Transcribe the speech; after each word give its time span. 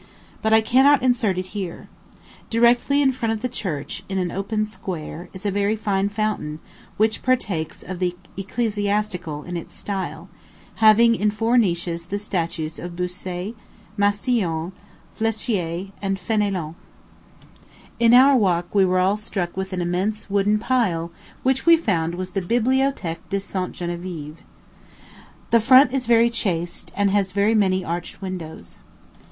But 0.41 0.51
I 0.51 0.61
cannot 0.61 1.03
insert 1.03 1.37
it 1.37 1.45
here. 1.53 1.87
Directly 2.49 3.03
in 3.03 3.11
front 3.11 3.33
of 3.33 3.41
the 3.41 3.47
church, 3.47 4.01
in 4.09 4.17
an 4.17 4.31
open 4.31 4.65
square, 4.65 5.29
is 5.31 5.45
a 5.45 5.51
very 5.51 5.75
fine 5.75 6.09
fountain, 6.09 6.57
which 6.97 7.21
partakes 7.21 7.83
of 7.83 7.99
the 7.99 8.15
ecclesiastical 8.35 9.43
in 9.43 9.55
its 9.55 9.75
style 9.75 10.27
having 10.77 11.13
in 11.13 11.29
four 11.29 11.55
niches 11.55 12.05
the 12.05 12.17
statues 12.17 12.79
of 12.79 12.95
Bossuet, 12.95 13.53
Massillon, 13.95 14.71
Fléchier, 15.19 15.91
and 16.01 16.17
Fénélon. 16.17 16.73
In 17.99 18.15
our 18.15 18.35
walk 18.35 18.73
we 18.73 18.83
were 18.83 18.97
all 18.97 19.17
struck 19.17 19.55
with 19.55 19.71
an 19.71 19.83
immense 19.83 20.31
wooden 20.31 20.57
pile, 20.57 21.11
which 21.43 21.67
we 21.67 21.77
found 21.77 22.15
was 22.15 22.31
the 22.31 22.41
Bibliothèque 22.41 23.39
St. 23.39 23.71
Geneviéve. 23.71 24.37
The 25.51 25.59
front 25.59 25.93
is 25.93 26.07
very 26.07 26.31
chaste, 26.31 26.91
and 26.95 27.11
has 27.11 27.33
very 27.33 27.53
many 27.53 27.85
arched 27.85 28.19
windows. 28.19 28.79